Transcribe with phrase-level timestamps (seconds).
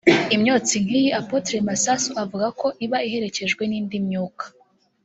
[0.35, 4.45] Imyotsi nk'iyi Apotre Masasu avuga ko iba iherekejwe n'indi myuka